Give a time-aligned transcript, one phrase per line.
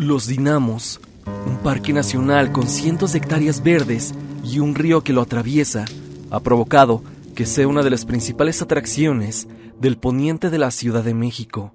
[0.00, 0.98] Los Dinamos,
[1.46, 5.84] un parque nacional con cientos de hectáreas verdes y un río que lo atraviesa,
[6.30, 7.02] ha provocado
[7.34, 9.46] que sea una de las principales atracciones
[9.78, 11.74] del poniente de la Ciudad de México.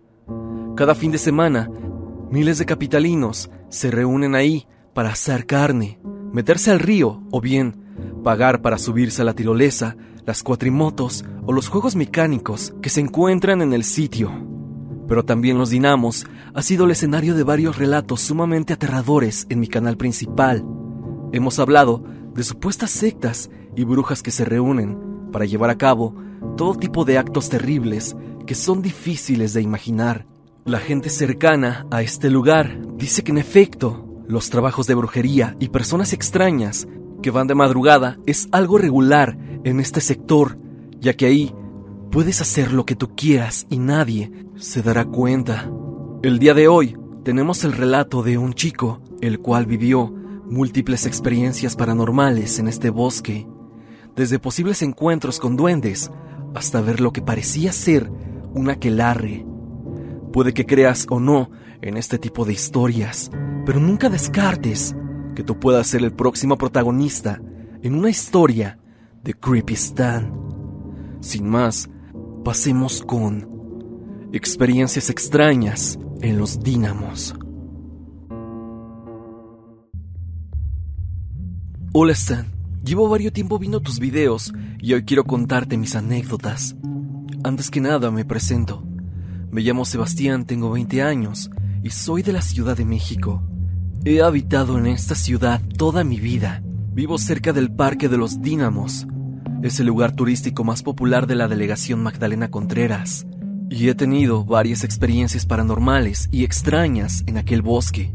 [0.76, 1.70] Cada fin de semana,
[2.32, 4.66] miles de capitalinos se reúnen ahí
[4.96, 6.00] para asar carne,
[6.34, 7.76] meterse al río o bien
[8.24, 13.62] pagar para subirse a la tirolesa, las cuatrimotos o los juegos mecánicos que se encuentran
[13.62, 14.55] en el sitio.
[15.08, 19.68] Pero también Los Dinamos ha sido el escenario de varios relatos sumamente aterradores en mi
[19.68, 20.66] canal principal.
[21.32, 26.16] Hemos hablado de supuestas sectas y brujas que se reúnen para llevar a cabo
[26.58, 30.26] todo tipo de actos terribles que son difíciles de imaginar.
[30.66, 35.70] La gente cercana a este lugar dice que en efecto, los trabajos de brujería y
[35.70, 36.88] personas extrañas
[37.22, 40.58] que van de madrugada es algo regular en este sector,
[41.00, 41.54] ya que ahí
[42.16, 45.70] puedes hacer lo que tú quieras y nadie se dará cuenta.
[46.24, 50.14] El día de hoy tenemos el relato de un chico, el cual vivió
[50.50, 53.46] múltiples experiencias paranormales en este bosque,
[54.16, 56.10] desde posibles encuentros con duendes
[56.54, 58.10] hasta ver lo que parecía ser
[58.54, 59.46] un aquelarre.
[60.32, 63.30] Puede que creas o no en este tipo de historias,
[63.66, 64.96] pero nunca descartes
[65.36, 67.42] que tú puedas ser el próximo protagonista
[67.82, 68.80] en una historia
[69.22, 70.32] de Creepy Stan.
[71.20, 71.90] Sin más,
[72.46, 77.34] pasemos con experiencias extrañas en los dínamos.
[81.92, 82.46] Hola Stan,
[82.84, 86.76] llevo varios tiempo viendo tus videos y hoy quiero contarte mis anécdotas.
[87.44, 88.84] Antes que nada me presento.
[89.50, 91.50] Me llamo Sebastián, tengo 20 años
[91.82, 93.42] y soy de la Ciudad de México.
[94.04, 96.62] He habitado en esta ciudad toda mi vida.
[96.94, 99.08] Vivo cerca del Parque de los Dínamos.
[99.66, 103.26] Es el lugar turístico más popular de la delegación Magdalena Contreras.
[103.68, 108.14] Y he tenido varias experiencias paranormales y extrañas en aquel bosque.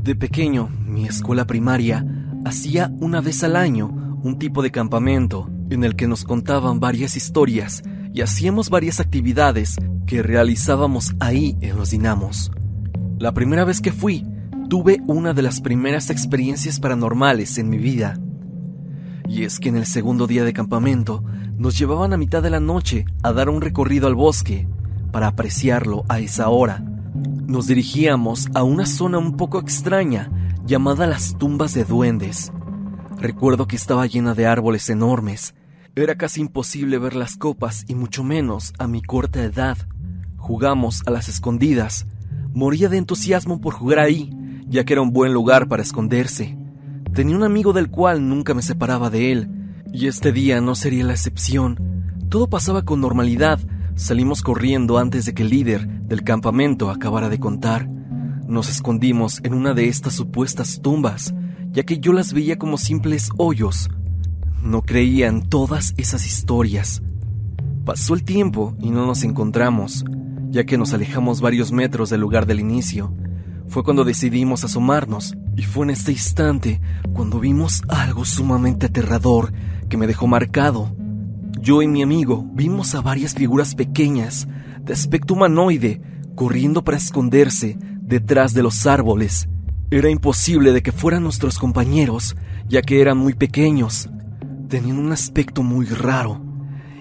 [0.00, 2.06] De pequeño, mi escuela primaria
[2.44, 7.16] hacía una vez al año un tipo de campamento en el que nos contaban varias
[7.16, 7.82] historias
[8.14, 12.52] y hacíamos varias actividades que realizábamos ahí en los dinamos.
[13.18, 14.24] La primera vez que fui,
[14.68, 18.20] tuve una de las primeras experiencias paranormales en mi vida.
[19.28, 21.22] Y es que en el segundo día de campamento
[21.56, 24.68] nos llevaban a mitad de la noche a dar un recorrido al bosque
[25.10, 26.84] para apreciarlo a esa hora.
[27.46, 30.30] Nos dirigíamos a una zona un poco extraña
[30.64, 32.52] llamada las tumbas de duendes.
[33.18, 35.54] Recuerdo que estaba llena de árboles enormes.
[35.94, 39.76] Era casi imposible ver las copas y mucho menos a mi corta edad.
[40.36, 42.06] Jugamos a las escondidas.
[42.54, 44.30] Moría de entusiasmo por jugar ahí
[44.72, 46.56] ya que era un buen lugar para esconderse.
[47.14, 49.50] Tenía un amigo del cual nunca me separaba de él,
[49.92, 51.78] y este día no sería la excepción.
[52.30, 53.60] Todo pasaba con normalidad.
[53.96, 57.86] Salimos corriendo antes de que el líder del campamento acabara de contar.
[58.48, 61.34] Nos escondimos en una de estas supuestas tumbas,
[61.70, 63.90] ya que yo las veía como simples hoyos.
[64.62, 67.02] No creía en todas esas historias.
[67.84, 70.06] Pasó el tiempo y no nos encontramos,
[70.48, 73.12] ya que nos alejamos varios metros del lugar del inicio
[73.68, 76.80] fue cuando decidimos asomarnos y fue en este instante
[77.12, 79.52] cuando vimos algo sumamente aterrador
[79.88, 80.94] que me dejó marcado.
[81.60, 84.48] Yo y mi amigo vimos a varias figuras pequeñas
[84.80, 86.00] de aspecto humanoide
[86.34, 89.48] corriendo para esconderse detrás de los árboles.
[89.90, 92.34] Era imposible de que fueran nuestros compañeros,
[92.68, 94.08] ya que eran muy pequeños.
[94.68, 96.42] Tenían un aspecto muy raro.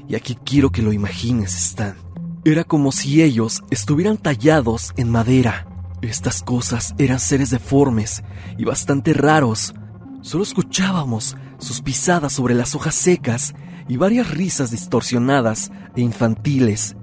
[0.07, 1.95] Y aquí quiero que lo imagines, Stan.
[2.43, 5.67] Era como si ellos estuvieran tallados en madera.
[6.01, 8.23] Estas cosas eran seres deformes
[8.57, 9.73] y bastante raros.
[10.21, 13.53] Solo escuchábamos sus pisadas sobre las hojas secas
[13.87, 16.95] y varias risas distorsionadas e infantiles.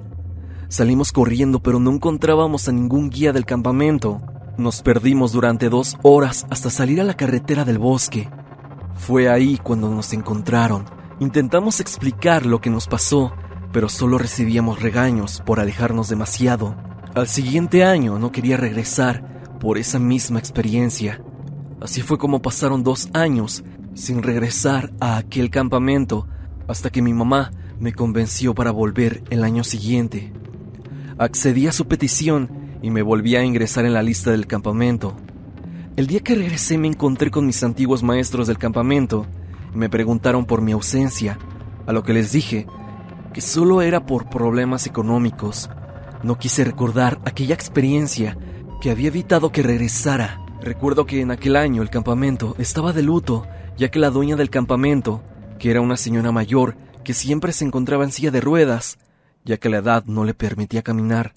[0.68, 4.20] Salimos corriendo pero no encontrábamos a ningún guía del campamento.
[4.56, 8.28] Nos perdimos durante dos horas hasta salir a la carretera del bosque.
[8.96, 10.86] Fue ahí cuando nos encontraron.
[11.20, 13.32] Intentamos explicar lo que nos pasó,
[13.72, 16.87] pero solo recibíamos regaños por alejarnos demasiado.
[17.18, 21.20] Al siguiente año no quería regresar por esa misma experiencia.
[21.80, 26.28] Así fue como pasaron dos años sin regresar a aquel campamento
[26.68, 27.50] hasta que mi mamá
[27.80, 30.32] me convenció para volver el año siguiente.
[31.18, 35.16] Accedí a su petición y me volví a ingresar en la lista del campamento.
[35.96, 39.26] El día que regresé me encontré con mis antiguos maestros del campamento
[39.74, 41.36] y me preguntaron por mi ausencia,
[41.84, 42.68] a lo que les dije
[43.34, 45.68] que solo era por problemas económicos,
[46.22, 48.36] no quise recordar aquella experiencia
[48.80, 50.40] que había evitado que regresara.
[50.60, 54.50] Recuerdo que en aquel año el campamento estaba de luto, ya que la dueña del
[54.50, 55.22] campamento,
[55.58, 58.98] que era una señora mayor que siempre se encontraba en silla de ruedas,
[59.44, 61.32] ya que la edad no le permitía caminar,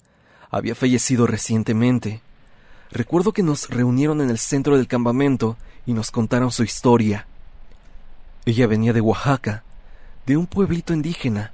[0.50, 2.20] había fallecido recientemente.
[2.90, 5.56] Recuerdo que nos reunieron en el centro del campamento
[5.86, 7.26] y nos contaron su historia.
[8.44, 9.64] Ella venía de Oaxaca,
[10.26, 11.52] de un pueblito indígena,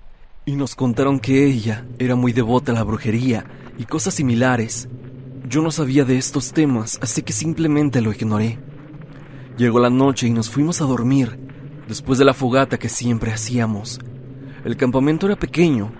[0.48, 3.44] y nos contaron que ella era muy devota a la brujería
[3.76, 4.88] y cosas similares.
[5.46, 8.58] Yo no sabía de estos temas, así que simplemente lo ignoré.
[9.58, 11.38] Llegó la noche y nos fuimos a dormir,
[11.86, 14.00] después de la fogata que siempre hacíamos.
[14.64, 15.92] El campamento era pequeño,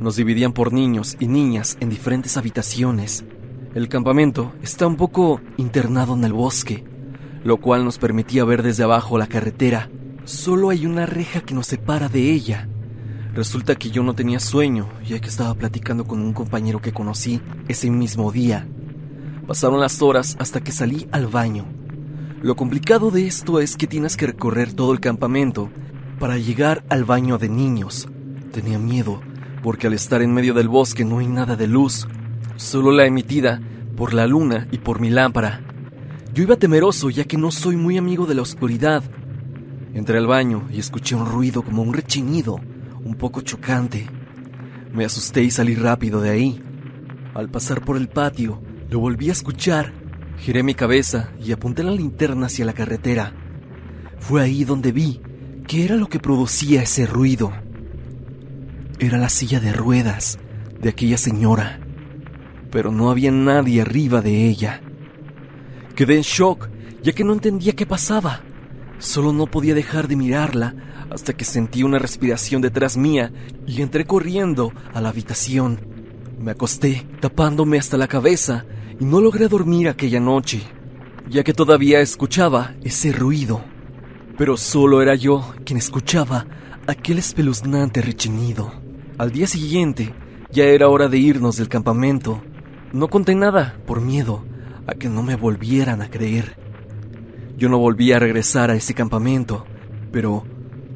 [0.00, 3.22] nos dividían por niños y niñas en diferentes habitaciones.
[3.74, 6.84] El campamento está un poco internado en el bosque,
[7.44, 9.90] lo cual nos permitía ver desde abajo la carretera.
[10.24, 12.69] Solo hay una reja que nos separa de ella.
[13.34, 17.40] Resulta que yo no tenía sueño, ya que estaba platicando con un compañero que conocí
[17.68, 18.66] ese mismo día.
[19.46, 21.64] Pasaron las horas hasta que salí al baño.
[22.42, 25.70] Lo complicado de esto es que tienes que recorrer todo el campamento
[26.18, 28.08] para llegar al baño de niños.
[28.52, 29.20] Tenía miedo,
[29.62, 32.08] porque al estar en medio del bosque no hay nada de luz,
[32.56, 33.60] solo la emitida
[33.96, 35.60] por la luna y por mi lámpara.
[36.34, 39.04] Yo iba temeroso ya que no soy muy amigo de la oscuridad.
[39.94, 42.60] Entré al baño y escuché un ruido como un rechinido,
[43.04, 44.06] un poco chocante.
[44.92, 46.62] Me asusté y salí rápido de ahí.
[47.34, 49.92] Al pasar por el patio, lo volví a escuchar.
[50.38, 53.34] Giré mi cabeza y apunté la linterna hacia la carretera.
[54.18, 55.20] Fue ahí donde vi
[55.66, 57.52] qué era lo que producía ese ruido.
[58.98, 60.38] Era la silla de ruedas
[60.80, 61.80] de aquella señora
[62.70, 64.80] pero no había nadie arriba de ella.
[65.94, 66.68] Quedé en shock,
[67.02, 68.40] ya que no entendía qué pasaba.
[69.00, 70.74] Solo no podía dejar de mirarla
[71.10, 73.32] hasta que sentí una respiración detrás mía
[73.66, 75.80] y entré corriendo a la habitación.
[76.38, 78.66] Me acosté, tapándome hasta la cabeza,
[79.00, 80.62] y no logré dormir aquella noche,
[81.30, 83.64] ya que todavía escuchaba ese ruido.
[84.36, 86.46] Pero solo era yo quien escuchaba
[86.86, 88.70] aquel espeluznante rechinido.
[89.16, 90.14] Al día siguiente,
[90.52, 92.42] ya era hora de irnos del campamento,
[92.92, 94.44] no conté nada por miedo
[94.86, 96.59] a que no me volvieran a creer.
[97.60, 99.66] Yo no volví a regresar a ese campamento,
[100.10, 100.46] pero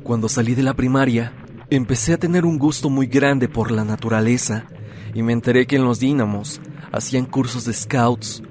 [0.03, 1.35] cuando salí de la primaria,
[1.69, 4.65] empecé a tener un gusto muy grande por la naturaleza
[5.13, 8.43] y me enteré que en los dínamos hacían cursos de scouts.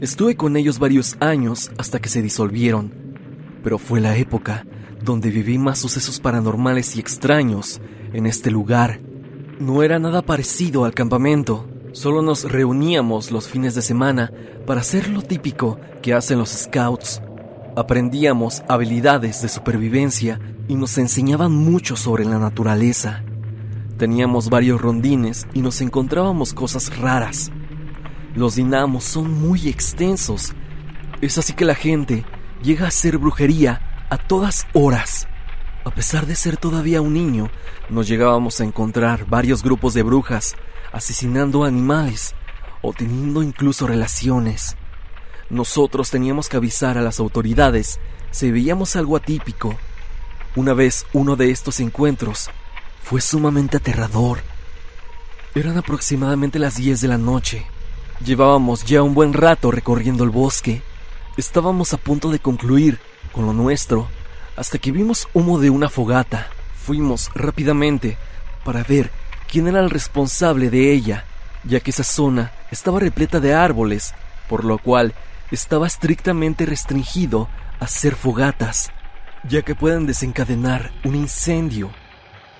[0.00, 2.92] Estuve con ellos varios años hasta que se disolvieron,
[3.64, 4.64] pero fue la época
[5.02, 7.80] donde viví más sucesos paranormales y extraños
[8.12, 9.00] en este lugar.
[9.58, 14.32] No era nada parecido al campamento, Solo nos reuníamos los fines de semana
[14.64, 17.20] para hacer lo típico que hacen los scouts.
[17.76, 23.22] Aprendíamos habilidades de supervivencia y nos enseñaban mucho sobre la naturaleza.
[23.96, 27.52] Teníamos varios rondines y nos encontrábamos cosas raras.
[28.34, 30.52] Los dinamos son muy extensos.
[31.20, 32.24] Es así que la gente
[32.60, 35.28] llega a hacer brujería a todas horas.
[35.84, 37.50] A pesar de ser todavía un niño,
[37.88, 40.56] nos llegábamos a encontrar varios grupos de brujas
[40.92, 42.34] asesinando animales
[42.82, 44.76] o teniendo incluso relaciones.
[45.50, 47.98] Nosotros teníamos que avisar a las autoridades
[48.30, 49.76] si veíamos algo atípico.
[50.54, 52.48] Una vez uno de estos encuentros
[53.02, 54.38] fue sumamente aterrador.
[55.54, 57.66] Eran aproximadamente las 10 de la noche.
[58.24, 60.82] Llevábamos ya un buen rato recorriendo el bosque.
[61.36, 63.00] Estábamos a punto de concluir
[63.32, 64.08] con lo nuestro
[64.56, 66.48] hasta que vimos humo de una fogata.
[66.76, 68.16] Fuimos rápidamente
[68.64, 69.10] para ver
[69.50, 71.24] quién era el responsable de ella,
[71.64, 74.14] ya que esa zona estaba repleta de árboles,
[74.48, 75.14] por lo cual
[75.50, 77.48] estaba estrictamente restringido
[77.80, 78.90] a hacer fogatas,
[79.48, 81.90] ya que pueden desencadenar un incendio.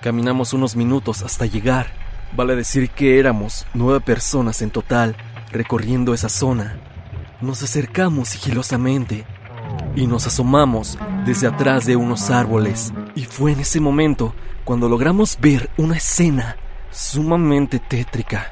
[0.01, 1.87] Caminamos unos minutos hasta llegar.
[2.35, 5.15] Vale decir que éramos nueve personas en total
[5.51, 6.77] recorriendo esa zona.
[7.41, 9.25] Nos acercamos sigilosamente
[9.95, 12.93] y nos asomamos desde atrás de unos árboles.
[13.15, 14.33] Y fue en ese momento
[14.63, 16.55] cuando logramos ver una escena
[16.91, 18.51] sumamente tétrica.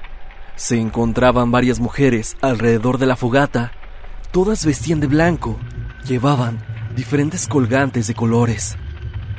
[0.55, 3.71] Se encontraban varias mujeres alrededor de la fogata.
[4.31, 5.57] Todas vestían de blanco.
[6.05, 6.59] Llevaban
[6.95, 8.77] diferentes colgantes de colores.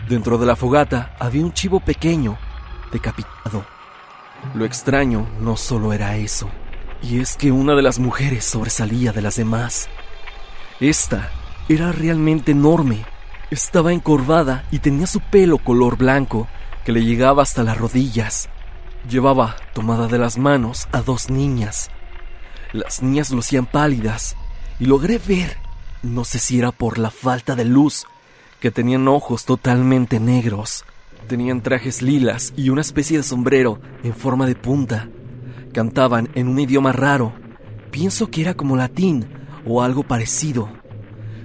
[0.09, 2.37] Dentro de la fogata había un chivo pequeño,
[2.91, 3.65] decapitado.
[4.55, 6.51] Lo extraño no solo era eso,
[7.03, 9.89] y es que una de las mujeres sobresalía de las demás.
[10.81, 11.31] Esta
[11.69, 13.05] era realmente enorme.
[13.53, 16.49] Estaba encorvada y tenía su pelo color blanco
[16.85, 18.49] que le llegaba hasta las rodillas.
[19.09, 21.91] Llevaba tomada de las manos a dos niñas.
[22.73, 24.37] Las niñas lucían pálidas
[24.81, 25.59] y logré ver,
[26.03, 28.07] no sé si era por la falta de luz,
[28.61, 30.85] que tenían ojos totalmente negros.
[31.29, 35.09] Tenían trajes lilas y una especie de sombrero en forma de punta.
[35.73, 37.35] Cantaban en un idioma raro.
[37.91, 39.27] Pienso que era como latín
[39.67, 40.71] o algo parecido.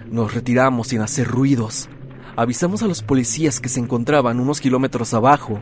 [0.09, 1.89] Nos retiramos sin hacer ruidos.
[2.37, 5.59] Avisamos a los policías que se encontraban unos kilómetros abajo.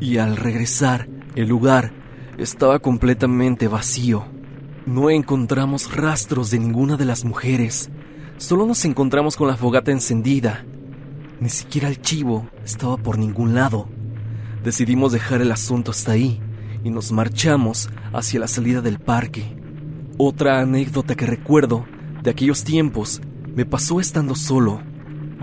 [0.00, 1.92] Y al regresar, el lugar
[2.36, 4.35] estaba completamente vacío.
[4.86, 7.90] No encontramos rastros de ninguna de las mujeres.
[8.36, 10.64] Solo nos encontramos con la fogata encendida.
[11.40, 13.88] Ni siquiera el chivo estaba por ningún lado.
[14.62, 16.40] Decidimos dejar el asunto hasta ahí
[16.84, 19.56] y nos marchamos hacia la salida del parque.
[20.18, 21.84] Otra anécdota que recuerdo
[22.22, 23.20] de aquellos tiempos
[23.56, 24.80] me pasó estando solo.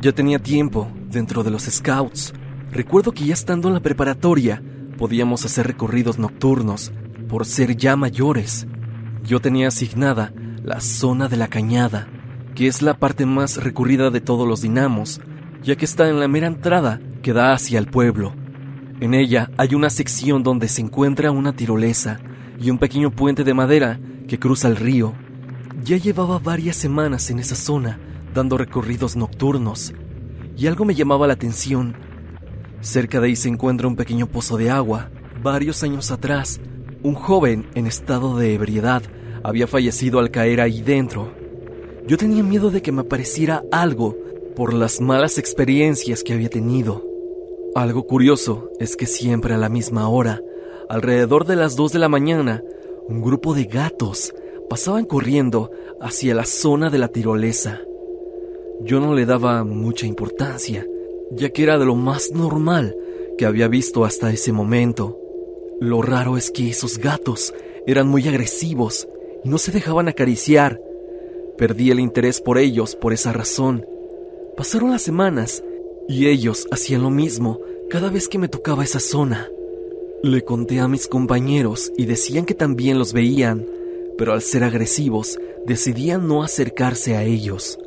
[0.01, 2.33] Ya tenía tiempo dentro de los scouts.
[2.71, 4.63] Recuerdo que ya estando en la preparatoria
[4.97, 6.93] podíamos hacer recorridos nocturnos
[7.27, 8.67] por ser ya mayores.
[9.23, 12.07] Yo tenía asignada la zona de la cañada,
[12.55, 15.21] que es la parte más recurrida de todos los dinamos,
[15.63, 18.33] ya que está en la mera entrada que da hacia el pueblo.
[18.99, 22.19] En ella hay una sección donde se encuentra una tirolesa
[22.59, 25.13] y un pequeño puente de madera que cruza el río.
[25.83, 27.99] Ya llevaba varias semanas en esa zona
[28.33, 29.93] dando recorridos nocturnos
[30.57, 31.95] y algo me llamaba la atención.
[32.81, 35.09] Cerca de ahí se encuentra un pequeño pozo de agua.
[35.41, 36.59] Varios años atrás,
[37.03, 39.03] un joven en estado de ebriedad
[39.43, 41.31] había fallecido al caer ahí dentro.
[42.07, 44.17] Yo tenía miedo de que me apareciera algo
[44.55, 47.03] por las malas experiencias que había tenido.
[47.75, 50.41] Algo curioso es que siempre a la misma hora,
[50.89, 52.63] alrededor de las 2 de la mañana,
[53.09, 54.33] un grupo de gatos
[54.69, 57.81] pasaban corriendo hacia la zona de la tirolesa.
[58.81, 60.85] Yo no le daba mucha importancia,
[61.31, 62.95] ya que era de lo más normal
[63.37, 65.22] que había visto hasta ese momento.
[65.83, 67.53] Lo raro es que esos gatos
[67.85, 69.05] eran muy agresivos
[69.43, 70.79] y no se dejaban acariciar.
[71.57, 73.85] Perdí el interés por ellos por esa razón.
[74.55, 75.61] Pasaron las semanas
[76.07, 77.59] y ellos hacían lo mismo
[77.89, 79.49] cada vez que me tocaba esa zona.
[80.23, 83.67] Le conté a mis compañeros y decían que también los veían,
[84.17, 85.37] pero al ser agresivos
[85.67, 87.77] decidían no acercarse a ellos.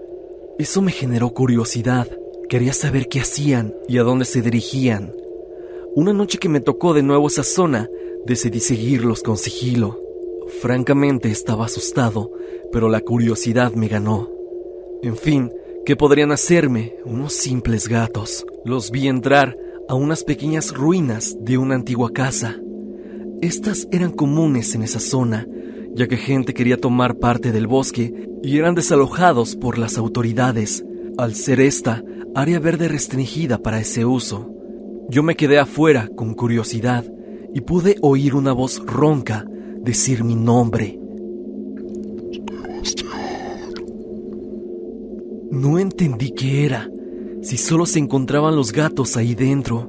[0.59, 2.09] Eso me generó curiosidad.
[2.51, 5.15] Quería saber qué hacían y a dónde se dirigían.
[5.97, 7.89] Una noche que me tocó de nuevo esa zona,
[8.27, 9.99] decidí seguirlos con sigilo.
[10.61, 12.33] Francamente estaba asustado,
[12.71, 14.29] pero la curiosidad me ganó.
[15.03, 15.51] En fin,
[15.87, 18.45] ¿qué podrían hacerme unos simples gatos?
[18.63, 19.57] Los vi entrar
[19.89, 22.61] a unas pequeñas ruinas de una antigua casa.
[23.41, 25.49] Estas eran comunes en esa zona,
[25.95, 30.85] ya que gente quería tomar parte del bosque y eran desalojados por las autoridades,
[31.17, 34.56] al ser esta área verde restringida para ese uso.
[35.09, 37.05] Yo me quedé afuera con curiosidad
[37.55, 39.45] y pude oír una voz ronca
[39.81, 40.99] decir mi nombre.
[45.51, 46.91] No entendí qué era,
[47.41, 49.89] si solo se encontraban los gatos ahí dentro.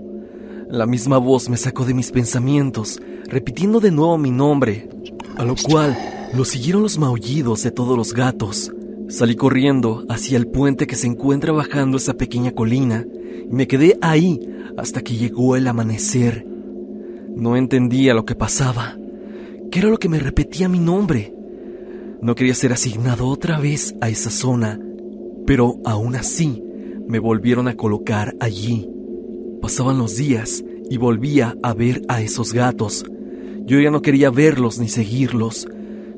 [0.70, 4.88] La misma voz me sacó de mis pensamientos, repitiendo de nuevo mi nombre,
[5.36, 5.98] a lo cual
[6.34, 8.72] lo siguieron los maullidos de todos los gatos.
[9.10, 13.06] Salí corriendo hacia el puente que se encuentra bajando esa pequeña colina
[13.50, 14.40] y me quedé ahí
[14.78, 16.46] hasta que llegó el amanecer.
[17.36, 18.98] No entendía lo que pasaba.
[19.72, 21.34] ¿Qué era lo que me repetía mi nombre?
[22.22, 24.80] No quería ser asignado otra vez a esa zona,
[25.46, 26.64] pero aún así
[27.08, 28.90] me volvieron a colocar allí.
[29.62, 33.06] Pasaban los días y volvía a ver a esos gatos.
[33.66, 35.68] Yo ya no quería verlos ni seguirlos,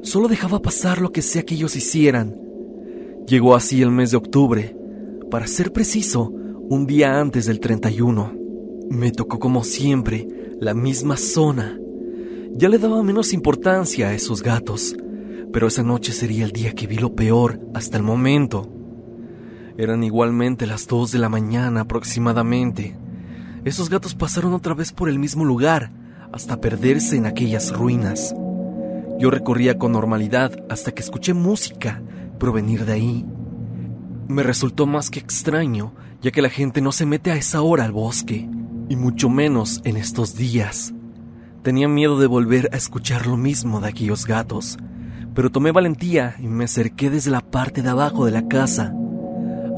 [0.01, 2.35] solo dejaba pasar lo que sea que ellos hicieran.
[3.27, 4.75] Llegó así el mes de octubre,
[5.29, 6.33] para ser preciso,
[6.71, 8.31] un día antes del 31.
[8.91, 10.27] Me tocó como siempre
[10.59, 11.79] la misma zona.
[12.51, 14.95] Ya le daba menos importancia a esos gatos,
[15.51, 18.69] pero esa noche sería el día que vi lo peor hasta el momento.
[19.79, 22.95] Eran igualmente las dos de la mañana aproximadamente.
[23.65, 25.91] Esos gatos pasaron otra vez por el mismo lugar,
[26.31, 28.35] hasta perderse en aquellas ruinas.
[29.17, 32.03] Yo recorría con normalidad hasta que escuché música
[32.37, 33.25] provenir de ahí.
[34.27, 37.85] Me resultó más que extraño, ya que la gente no se mete a esa hora
[37.85, 38.49] al bosque,
[38.89, 40.93] y mucho menos en estos días.
[41.63, 44.77] Tenía miedo de volver a escuchar lo mismo de aquellos gatos,
[45.35, 48.93] pero tomé valentía y me acerqué desde la parte de abajo de la casa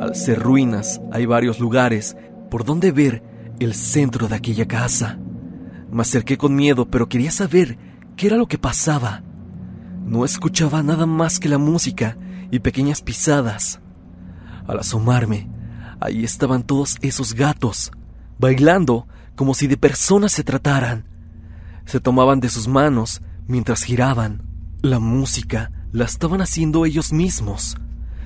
[0.02, 2.18] al ser ruinas, hay varios lugares
[2.50, 3.22] por donde ver
[3.60, 5.20] el centro de aquella casa.
[5.92, 7.78] Me acerqué con miedo, pero quería saber
[8.16, 9.22] qué era lo que pasaba.
[10.04, 12.18] No escuchaba nada más que la música
[12.50, 13.80] y pequeñas pisadas.
[14.66, 15.48] Al asomarme,
[16.02, 17.92] ahí estaban todos esos gatos,
[18.38, 21.06] bailando como si de personas se trataran.
[21.86, 24.44] Se tomaban de sus manos mientras giraban.
[24.82, 27.78] La música la estaban haciendo ellos mismos.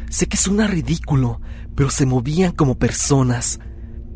[0.09, 1.41] Sé que suena ridículo,
[1.75, 3.59] pero se movían como personas.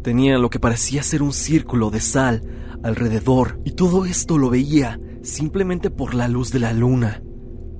[0.03, 2.41] Tenían lo que parecía ser un círculo de sal
[2.83, 7.21] alrededor y todo esto lo veía simplemente por la luz de la luna.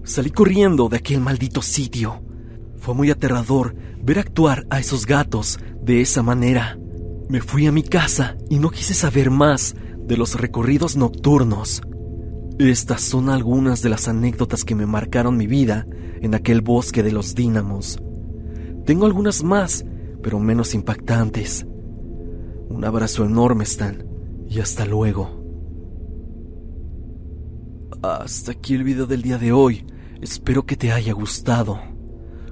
[0.04, 2.22] Salí corriendo de aquel maldito sitio.
[2.80, 6.80] Fue muy aterrador ver actuar a esos gatos de esa manera.
[7.28, 11.82] Me fui a mi casa y no quise saber más de los recorridos nocturnos.
[12.58, 15.86] Estas son algunas de las anécdotas que me marcaron mi vida
[16.22, 18.00] en aquel bosque de los dínamos.
[18.86, 19.86] Tengo algunas más,
[20.24, 21.66] pero menos impactantes.
[22.70, 24.04] Un abrazo enorme, Stan,
[24.50, 25.40] y hasta luego.
[28.02, 29.86] Hasta aquí el video del día de hoy.
[30.22, 31.80] Espero que te haya gustado.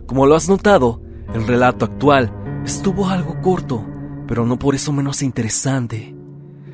[0.08, 1.02] Como lo has notado,
[1.34, 2.34] el relato actual
[2.66, 3.86] estuvo algo corto,
[4.26, 6.16] pero no por eso menos interesante.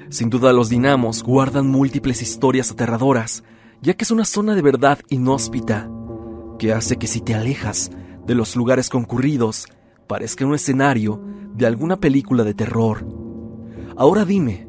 [0.09, 3.43] Sin duda los dinamos guardan múltiples historias aterradoras,
[3.81, 5.89] ya que es una zona de verdad inhóspita,
[6.59, 7.89] que hace que si te alejas
[8.23, 9.65] de los lugares concurridos,
[10.05, 11.19] parezca un escenario
[11.55, 13.03] de alguna película de terror.
[13.97, 14.67] Ahora dime,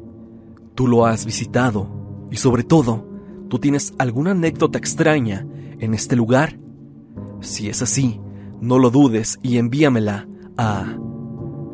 [0.73, 2.27] ¿tú lo has visitado?
[2.31, 3.07] Y sobre todo,
[3.47, 5.45] ¿tú tienes alguna anécdota extraña
[5.77, 6.57] en este lugar?
[7.41, 8.19] Si es así,
[8.61, 10.95] no lo dudes y envíamela a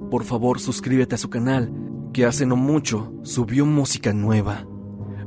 [0.09, 1.71] Por favor suscríbete a su canal,
[2.13, 4.65] que hace no mucho subió música nueva.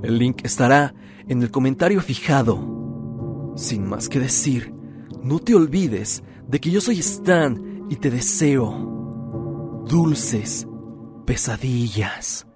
[0.03, 0.95] El link estará
[1.29, 3.55] en el comentario fijado.
[3.57, 4.73] Sin más que decir,
[5.27, 10.69] no te olvides de que yo soy Stan y te deseo dulces
[11.25, 12.47] pesadillas.